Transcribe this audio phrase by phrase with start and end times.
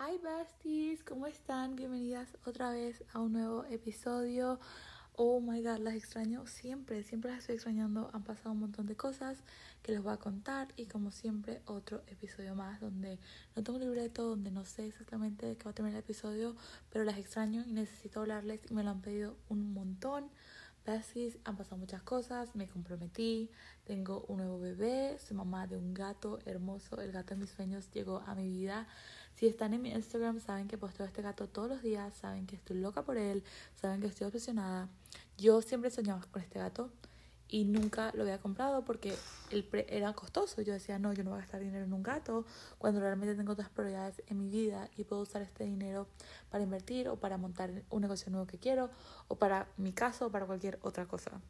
[0.00, 1.74] Hi besties, ¿cómo están?
[1.74, 4.60] Bienvenidas otra vez a un nuevo episodio.
[5.16, 8.08] Oh my god, las extraño siempre, siempre las estoy extrañando.
[8.12, 9.38] Han pasado un montón de cosas
[9.82, 13.18] que les voy a contar y como siempre otro episodio más donde
[13.56, 16.54] no tengo un libreto, donde no sé exactamente de qué va a terminar el episodio,
[16.90, 20.30] pero las extraño y necesito hablarles y me lo han pedido un montón.
[20.86, 23.50] Besties, han pasado muchas cosas, me comprometí,
[23.84, 27.90] tengo un nuevo bebé, soy mamá de un gato hermoso, el gato de mis sueños
[27.90, 28.86] llegó a mi vida
[29.38, 32.56] si están en mi Instagram, saben que posteo este gato todos los días, saben que
[32.56, 33.44] estoy loca por él,
[33.80, 34.88] saben que estoy obsesionada.
[35.36, 36.90] Yo siempre soñaba con este gato
[37.46, 39.14] y nunca lo había comprado porque
[39.52, 40.60] el era costoso.
[40.62, 42.46] Yo decía, no, yo no voy a gastar dinero en un gato
[42.78, 46.08] cuando realmente tengo otras prioridades en mi vida y puedo usar este dinero
[46.50, 48.90] para invertir o para montar un negocio nuevo que quiero
[49.28, 51.40] o para mi caso o para cualquier otra cosa.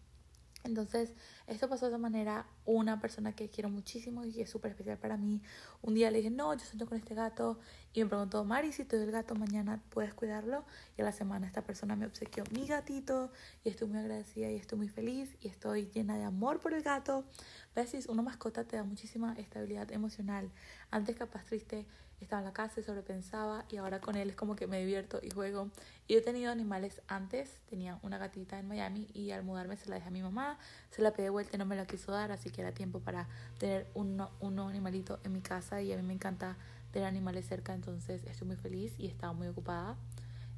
[0.65, 1.13] Entonces,
[1.47, 2.47] esto pasó de esa manera.
[2.65, 5.41] Una persona que quiero muchísimo y que es súper especial para mí.
[5.81, 7.59] Un día le dije, no, yo sueño con este gato.
[7.95, 10.65] Y me preguntó, Mari, si te doy el gato mañana, ¿puedes cuidarlo?
[10.97, 13.31] Y a la semana esta persona me obsequió mi gatito.
[13.65, 15.35] Y estoy muy agradecida y estoy muy feliz.
[15.41, 17.25] Y estoy llena de amor por el gato.
[17.75, 20.51] Veces una mascota te da muchísima estabilidad emocional.
[20.91, 21.87] Antes capaz triste
[22.21, 25.21] estaba en la casa y sobrepensaba y ahora con él es como que me divierto
[25.23, 25.71] y juego.
[26.07, 29.97] Y he tenido animales antes, tenía una gatita en Miami y al mudarme se la
[29.97, 30.59] dejé a mi mamá,
[30.91, 33.01] se la pedí de vuelta y no me la quiso dar, así que era tiempo
[33.01, 36.57] para tener un, un nuevo animalito en mi casa y a mí me encanta
[36.93, 39.97] tener animales cerca, entonces estoy muy feliz y estaba muy ocupada.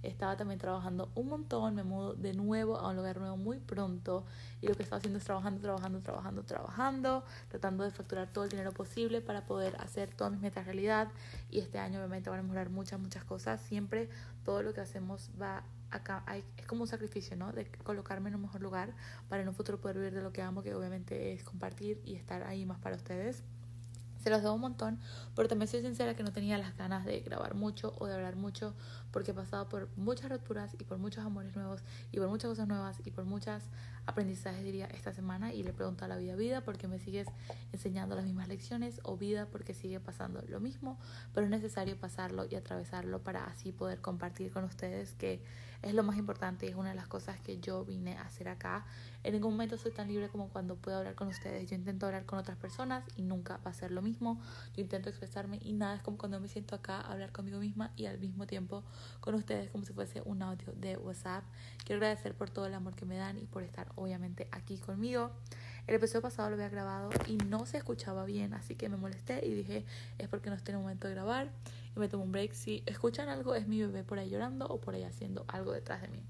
[0.03, 4.25] Estaba también trabajando un montón, me mudo de nuevo a un lugar nuevo muy pronto
[4.61, 8.51] y lo que estaba haciendo es trabajando, trabajando, trabajando, trabajando, tratando de facturar todo el
[8.51, 11.09] dinero posible para poder hacer todas mis metas realidad
[11.51, 13.61] y este año obviamente van a mejorar muchas, muchas cosas.
[13.61, 14.09] Siempre
[14.45, 16.25] todo lo que hacemos va acá,
[16.57, 17.53] es como un sacrificio, ¿no?
[17.53, 18.95] De colocarme en un mejor lugar
[19.29, 22.15] para en un futuro poder vivir de lo que amo, que obviamente es compartir y
[22.15, 23.43] estar ahí más para ustedes.
[24.23, 25.01] Se los debo un montón,
[25.35, 28.37] pero también soy sincera que no tenía las ganas de grabar mucho o de hablar
[28.37, 28.75] mucho
[29.13, 32.69] porque he pasado por muchas rupturas y por muchos amores nuevos y por muchas cosas
[32.69, 33.65] nuevas y por muchas
[34.07, 37.29] aprendizajes diría esta semana y le pregunto a la vida vida porque me sigues
[37.73, 40.99] enseñando las mismas lecciones o vida porque sigue pasando lo mismo,
[41.35, 45.43] pero es necesario pasarlo y atravesarlo para así poder compartir con ustedes que
[45.83, 48.49] es lo más importante y es una de las cosas que yo vine a hacer
[48.49, 48.85] acá.
[49.23, 51.69] En ningún momento soy tan libre como cuando puedo hablar con ustedes.
[51.71, 54.41] Yo intento hablar con otras personas y nunca va a ser lo mismo.
[54.75, 57.93] Yo intento expresarme y nada es como cuando me siento acá a hablar conmigo misma
[57.97, 58.85] y al mismo tiempo
[59.21, 61.45] con ustedes como si fuese un audio de WhatsApp.
[61.85, 65.31] Quiero agradecer por todo el amor que me dan y por estar obviamente aquí conmigo.
[65.87, 69.45] El episodio pasado lo había grabado y no se escuchaba bien, así que me molesté
[69.45, 69.85] y dije,
[70.19, 71.51] es porque no estoy en el momento de grabar
[71.97, 72.53] y me tomo un break.
[72.53, 76.03] Si escuchan algo, es mi bebé por ahí llorando o por ahí haciendo algo detrás
[76.03, 76.23] de mí.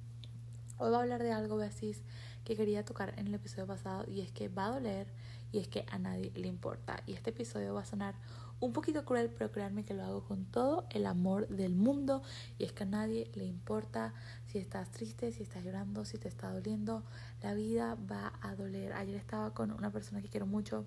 [0.78, 2.02] Hoy voy a hablar de algo, Besis,
[2.44, 5.06] que quería tocar en el episodio pasado y es que va a doler
[5.52, 7.02] y es que a nadie le importa.
[7.06, 8.14] Y este episodio va a sonar
[8.60, 12.22] un poquito cruel, pero créanme que lo hago con todo el amor del mundo
[12.58, 14.12] y es que a nadie le importa
[14.46, 17.02] si estás triste, si estás llorando, si te está doliendo,
[17.42, 18.92] la vida va a doler.
[18.92, 20.84] Ayer estaba con una persona que quiero mucho,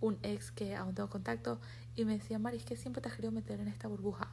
[0.00, 1.58] un ex que aún tengo contacto
[1.96, 4.28] y me decía, Mari, es que siempre te has querido meter en esta burbuja.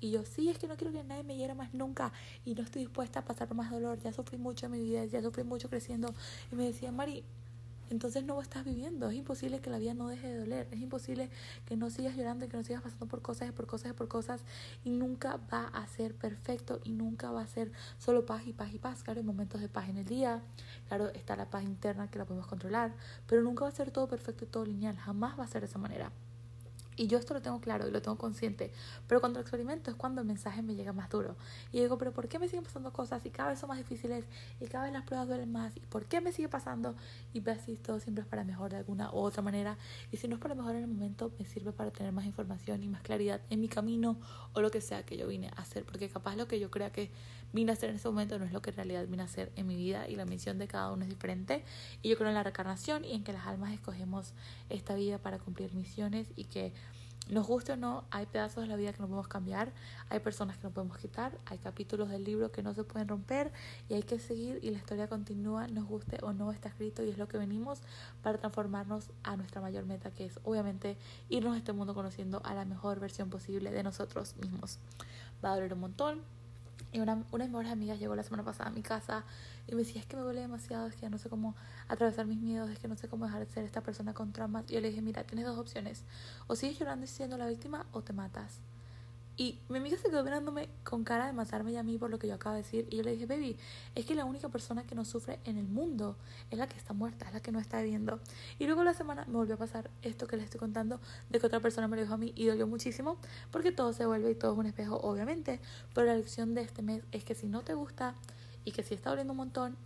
[0.00, 2.12] Y yo, sí, es que no quiero que nadie me hiera más nunca
[2.44, 3.98] y no estoy dispuesta a pasar por más dolor.
[3.98, 6.14] Ya sufrí mucho en mi vida, ya sufrí mucho creciendo.
[6.52, 7.24] Y me decía, Mari,
[7.90, 9.10] entonces no estás viviendo.
[9.10, 10.68] Es imposible que la vida no deje de doler.
[10.70, 11.30] Es imposible
[11.66, 13.94] que no sigas llorando y que no sigas pasando por cosas y por cosas y
[13.94, 14.42] por cosas.
[14.84, 18.72] Y nunca va a ser perfecto y nunca va a ser solo paz y paz
[18.72, 19.02] y paz.
[19.02, 20.42] Claro, hay momentos de paz en el día.
[20.88, 22.94] Claro, está la paz interna que la podemos controlar.
[23.26, 24.96] Pero nunca va a ser todo perfecto y todo lineal.
[24.96, 26.10] Jamás va a ser de esa manera.
[26.98, 28.72] Y yo esto lo tengo claro y lo tengo consciente.
[29.06, 31.36] Pero cuando lo experimento es cuando el mensaje me llega más duro.
[31.72, 34.24] Y digo, pero ¿por qué me siguen pasando cosas y cada vez son más difíciles
[34.60, 35.76] y cada vez las pruebas duelen más?
[35.76, 36.96] ¿Y por qué me sigue pasando?
[37.32, 39.78] Y ves si todo siempre es para mejor de alguna u otra manera.
[40.10, 42.82] Y si no es para mejor en el momento, me sirve para tener más información
[42.82, 44.16] y más claridad en mi camino
[44.54, 45.84] o lo que sea que yo vine a hacer.
[45.84, 47.12] Porque capaz lo que yo crea que
[47.52, 49.52] vine a hacer en ese momento no es lo que en realidad vine a hacer
[49.56, 51.64] en mi vida y la misión de cada uno es diferente.
[52.02, 54.32] Y yo creo en la reencarnación y en que las almas escogemos
[54.68, 56.72] esta vida para cumplir misiones y que
[57.30, 59.72] nos guste o no, hay pedazos de la vida que no podemos cambiar,
[60.08, 63.52] hay personas que no podemos quitar, hay capítulos del libro que no se pueden romper
[63.88, 67.10] y hay que seguir y la historia continúa, nos guste o no, está escrito y
[67.10, 67.80] es lo que venimos
[68.22, 70.96] para transformarnos a nuestra mayor meta, que es obviamente
[71.28, 74.78] irnos a este mundo conociendo a la mejor versión posible de nosotros mismos.
[75.44, 76.22] Va a doler un montón,
[76.92, 79.24] y una, una de mis mejores amigas llegó la semana pasada a mi casa
[79.66, 81.54] y me decía, es que me duele demasiado, es que ya no sé cómo
[81.88, 84.64] atravesar mis miedos, es que no sé cómo dejar de ser esta persona con traumas.
[84.68, 86.04] Y yo le dije, mira, tienes dos opciones.
[86.46, 88.60] O sigues llorando y siendo la víctima o te matas.
[89.40, 92.26] Y mi amiga se quedó mirándome con cara de matarme a mí por lo que
[92.26, 92.88] yo acabo de decir.
[92.90, 93.56] Y yo le dije, baby,
[93.94, 96.16] es que la única persona que no sufre en el mundo
[96.50, 98.18] es la que está muerta, es la que no está viviendo.
[98.58, 101.00] Y luego la semana me volvió a pasar esto que les estoy contando,
[101.30, 103.16] de que otra persona me lo dijo a mí y dolió muchísimo,
[103.52, 105.60] porque todo se vuelve y todo es un espejo, obviamente.
[105.94, 108.16] Pero la lección de este mes es que si no te gusta
[108.64, 109.76] y que si está doliendo un montón,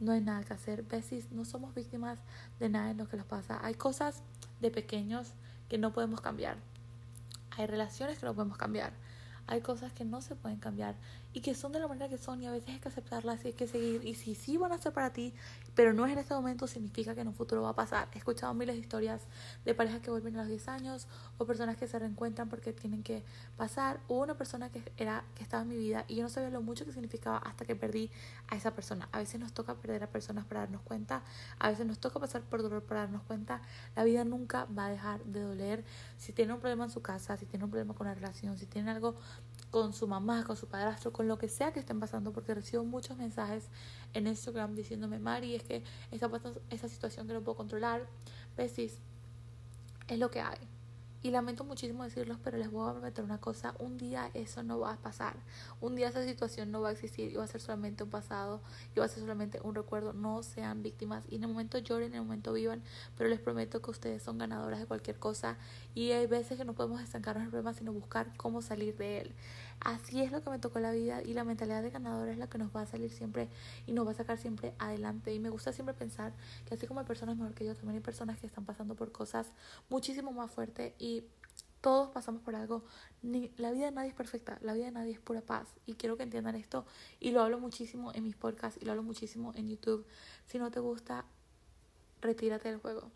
[0.00, 0.82] no hay nada que hacer.
[0.82, 2.20] Besis, no somos víctimas
[2.58, 3.60] de nada en lo que nos pasa.
[3.62, 4.22] Hay cosas
[4.62, 5.34] de pequeños
[5.68, 6.56] que no podemos cambiar
[7.56, 8.92] hay relaciones que no podemos cambiar.
[9.46, 10.94] Hay cosas que no se pueden cambiar
[11.34, 13.48] y que son de la manera que son y a veces hay que aceptarlas y
[13.48, 14.06] hay que seguir.
[14.06, 15.34] Y si sí van a ser para ti,
[15.74, 18.08] pero no es en este momento, significa que en un futuro va a pasar.
[18.14, 19.20] He escuchado miles de historias
[19.64, 23.02] de parejas que vuelven a los 10 años o personas que se reencuentran porque tienen
[23.02, 23.24] que
[23.56, 23.98] pasar.
[24.06, 26.62] Hubo una persona que, era, que estaba en mi vida y yo no sabía lo
[26.62, 28.12] mucho que significaba hasta que perdí
[28.46, 29.08] a esa persona.
[29.10, 31.24] A veces nos toca perder a personas para darnos cuenta,
[31.58, 33.60] a veces nos toca pasar por dolor para darnos cuenta.
[33.96, 35.84] La vida nunca va a dejar de doler.
[36.16, 38.66] Si tiene un problema en su casa, si tiene un problema con la relación, si
[38.66, 39.16] tiene algo
[39.74, 42.84] con su mamá, con su padrastro, con lo que sea que estén pasando, porque recibo
[42.84, 43.68] muchos mensajes
[44.12, 48.06] en Instagram diciéndome, Mari, es que está pasando esa situación que no puedo controlar.
[48.56, 48.98] Besis,
[50.08, 50.58] es lo que hay.
[51.24, 54.78] Y lamento muchísimo decirlos, pero les voy a prometer una cosa, un día eso no
[54.78, 55.34] va a pasar.
[55.80, 58.60] Un día esa situación no va a existir y va a ser solamente un pasado
[58.94, 60.12] y va a ser solamente un recuerdo.
[60.12, 62.82] No sean víctimas y en el momento lloren, en el momento vivan,
[63.16, 65.56] pero les prometo que ustedes son ganadoras de cualquier cosa
[65.94, 69.22] y hay veces que no podemos estancarnos en el problema, sino buscar cómo salir de
[69.22, 69.34] él.
[69.80, 72.48] Así es lo que me tocó la vida y la mentalidad de ganador es la
[72.48, 73.48] que nos va a salir siempre
[73.86, 75.34] y nos va a sacar siempre adelante.
[75.34, 76.32] Y me gusta siempre pensar
[76.66, 79.12] que así como hay personas mejor que yo, también hay personas que están pasando por
[79.12, 79.52] cosas
[79.90, 81.24] muchísimo más fuertes y
[81.84, 82.82] todos pasamos por algo.
[83.20, 85.68] Ni, la vida de nadie es perfecta, la vida de nadie es pura paz.
[85.84, 86.86] Y quiero que entiendan esto.
[87.20, 90.06] Y lo hablo muchísimo en mis podcasts y lo hablo muchísimo en YouTube.
[90.46, 91.26] Si no te gusta,
[92.22, 93.10] retírate del juego.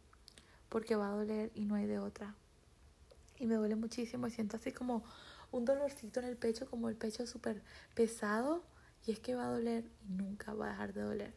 [0.68, 2.34] Porque va a doler y no hay de otra.
[3.38, 5.02] Y me duele muchísimo y siento así como
[5.50, 7.62] un dolorcito en el pecho, como el pecho súper
[7.94, 8.62] pesado,
[9.06, 11.34] y es que va a doler y nunca va a dejar de doler.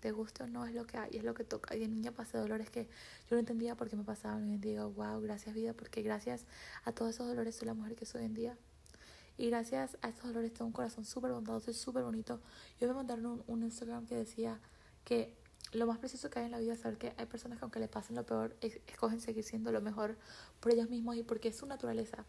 [0.00, 1.74] Te guste o no, es lo que hay, es lo que toca.
[1.74, 4.50] Y de niña pasé dolores que yo no entendía por qué me pasaban.
[4.50, 6.44] Y digo, wow, gracias vida, porque gracias
[6.84, 8.58] a todos esos dolores soy la mujer que soy hoy en día.
[9.38, 12.40] Y gracias a estos dolores tengo un corazón súper bondadoso y súper bonito.
[12.80, 14.60] Yo me mandaron un, un Instagram que decía
[15.04, 15.34] que
[15.72, 17.80] lo más precioso que hay en la vida es saber que hay personas que aunque
[17.80, 20.16] le pasen lo peor, escogen seguir siendo lo mejor
[20.60, 22.24] por ellos mismos y porque es su naturaleza.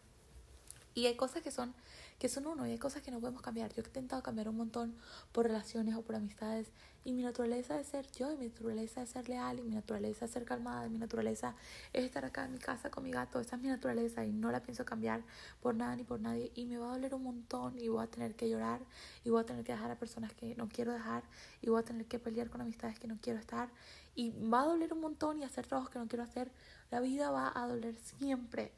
[0.96, 1.74] Y hay cosas que son,
[2.18, 3.70] que son uno y hay cosas que no podemos cambiar.
[3.74, 4.96] Yo he intentado cambiar un montón
[5.30, 6.68] por relaciones o por amistades
[7.04, 10.24] y mi naturaleza es ser yo y mi naturaleza es ser leal y mi naturaleza
[10.24, 11.54] es ser calmada y mi naturaleza
[11.92, 13.38] es estar acá en mi casa con mi gato.
[13.40, 15.22] Esa es mi naturaleza y no la pienso cambiar
[15.60, 18.06] por nada ni por nadie y me va a doler un montón y voy a
[18.06, 18.80] tener que llorar
[19.22, 21.24] y voy a tener que dejar a personas que no quiero dejar
[21.60, 23.68] y voy a tener que pelear con amistades que no quiero estar
[24.14, 26.50] y va a doler un montón y hacer trabajos que no quiero hacer.
[26.90, 28.72] La vida va a doler siempre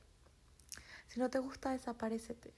[1.08, 2.52] si no te gusta, desaparecete.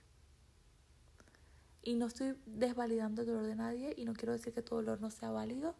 [1.82, 5.00] Y no estoy desvalidando el dolor de nadie y no quiero decir que tu dolor
[5.00, 5.74] no sea válido,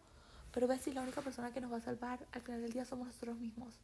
[0.53, 2.85] pero ves si la única persona que nos va a salvar al final del día
[2.85, 3.75] somos nosotros mismos.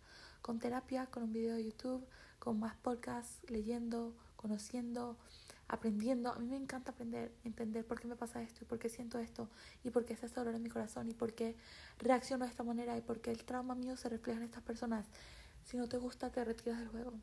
[0.42, 2.06] Con terapia, con un video de YouTube,
[2.40, 5.18] con más podcasts, leyendo, conociendo,
[5.68, 6.32] aprendiendo.
[6.32, 9.20] A mí me encanta aprender, entender por qué me pasa esto y por qué siento
[9.20, 9.50] esto
[9.84, 11.56] y por qué está este dolor en mi corazón y por qué
[12.00, 15.06] reacciono de esta manera y por qué el trauma mío se refleja en estas personas.
[15.66, 17.14] Si no te gusta, te retiras del juego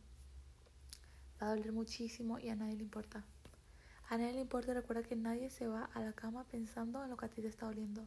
[1.44, 3.24] a doler muchísimo y a nadie le importa.
[4.08, 7.16] A nadie le importa, recuerda que nadie se va a la cama pensando en lo
[7.16, 8.06] que a ti te está doliendo.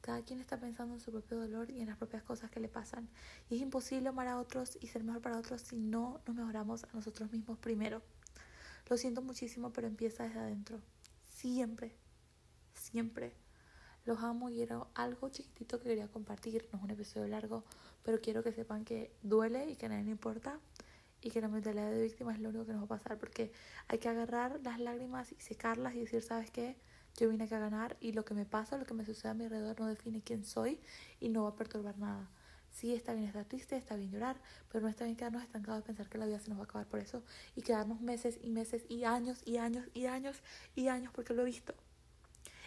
[0.00, 2.68] Cada quien está pensando en su propio dolor y en las propias cosas que le
[2.68, 3.08] pasan.
[3.50, 6.84] Y es imposible amar a otros y ser mejor para otros si no nos mejoramos
[6.84, 8.02] a nosotros mismos primero.
[8.88, 10.80] Lo siento muchísimo, pero empieza desde adentro.
[11.22, 11.94] Siempre,
[12.72, 13.34] siempre.
[14.06, 16.66] Los amo y era algo chiquitito que quería compartir.
[16.72, 17.64] No es un episodio largo,
[18.02, 20.58] pero quiero que sepan que duele y que a nadie le importa
[21.22, 23.52] y que la mentalidad de víctima es lo único que nos va a pasar porque
[23.88, 26.76] hay que agarrar las lágrimas y secarlas y decir, ¿sabes qué?
[27.16, 29.34] Yo vine aquí a ganar y lo que me pasa, lo que me sucede a
[29.34, 30.80] mi alrededor no define quién soy
[31.18, 32.30] y no va a perturbar nada.
[32.70, 35.86] Sí, está bien estar triste, está bien llorar, pero no está bien quedarnos estancados y
[35.86, 37.22] pensar que la vida se nos va a acabar por eso
[37.56, 40.40] y quedarnos meses y meses y años y años y años
[40.76, 41.74] y años porque lo he visto.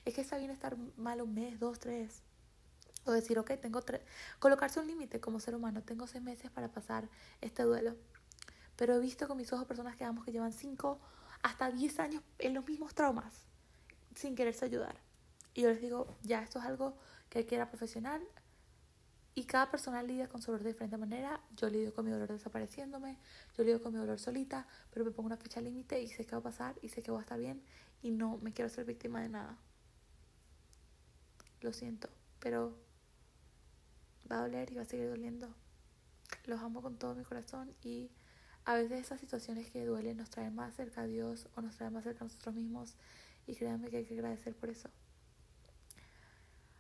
[0.06, 2.22] Es que está bien estar mal un mes, dos, tres.
[3.06, 4.02] O decir, ok, tengo tres.
[4.40, 5.82] Colocarse un límite como ser humano.
[5.84, 7.10] Tengo seis meses para pasar
[7.42, 7.96] este duelo
[8.76, 11.00] pero he visto con mis ojos personas que, que llevan 5
[11.42, 13.46] hasta 10 años en los mismos traumas
[14.16, 14.96] sin quererse ayudar.
[15.54, 16.98] Y yo les digo, ya, esto es algo
[17.30, 18.22] que hay que ir a profesional
[19.36, 21.40] y cada persona lidia con su dolor de diferente manera.
[21.58, 23.18] Yo lidio con mi dolor desapareciéndome,
[23.58, 26.32] yo lidio con mi dolor solita, pero me pongo una fecha límite y sé que
[26.32, 27.62] va a pasar y sé que va a estar bien
[28.02, 29.58] y no me quiero ser víctima de nada.
[31.62, 32.78] Lo siento, pero
[34.32, 35.54] va a doler y va a seguir doliendo.
[36.46, 38.12] Los amo con todo mi corazón y
[38.66, 41.94] A veces esas situaciones que duelen nos traen más cerca a Dios o nos traen
[41.94, 42.96] más cerca a nosotros mismos
[43.46, 44.90] y créanme que hay que agradecer por eso.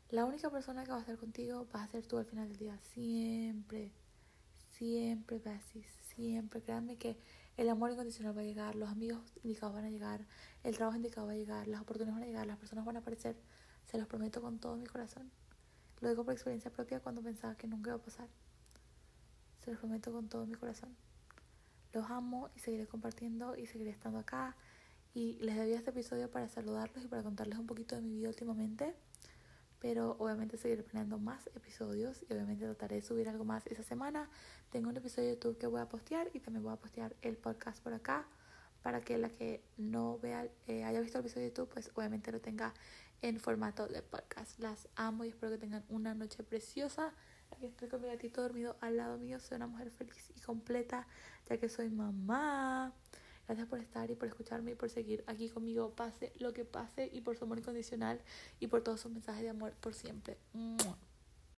[0.09, 2.57] La única persona que va a estar contigo va a ser tú al final del
[2.57, 2.77] día.
[2.93, 3.91] Siempre,
[4.69, 6.61] siempre, Besties, siempre.
[6.61, 7.17] Créanme que
[7.57, 10.25] el amor incondicional va a llegar, los amigos indicados van a llegar,
[10.63, 12.99] el trabajo indicado va a llegar, las oportunidades van a llegar, las personas van a
[12.99, 13.35] aparecer.
[13.91, 15.31] Se los prometo con todo mi corazón.
[15.99, 18.29] Lo digo por experiencia propia cuando pensaba que nunca iba a pasar.
[19.65, 20.95] Se los prometo con todo mi corazón.
[21.93, 24.55] Los amo y seguiré compartiendo y seguiré estando acá.
[25.13, 28.29] Y les debía este episodio para saludarlos y para contarles un poquito de mi vida
[28.29, 28.95] últimamente.
[29.79, 34.29] Pero obviamente seguiré planeando más episodios y obviamente trataré de subir algo más esa semana.
[34.71, 37.37] Tengo un episodio de YouTube que voy a postear y también voy a postear el
[37.37, 38.27] podcast por acá
[38.81, 42.31] para que la que no vea, eh, haya visto el episodio de YouTube, pues obviamente
[42.31, 42.73] lo tenga
[43.21, 44.59] en formato de podcast.
[44.59, 47.13] Las amo y espero que tengan una noche preciosa.
[47.53, 49.39] Aquí estoy con mi gatito dormido al lado mío.
[49.39, 51.07] Soy una mujer feliz y completa,
[51.47, 52.93] ya que soy mamá.
[53.47, 57.09] Gracias por estar y por escucharme y por seguir aquí conmigo, pase lo que pase,
[57.11, 58.21] y por su amor incondicional
[58.59, 60.37] y por todos sus mensajes de amor por siempre.